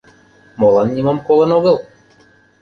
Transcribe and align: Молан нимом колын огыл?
Молан 0.59 0.87
нимом 0.95 1.19
колын 1.27 1.51
огыл? 1.57 1.77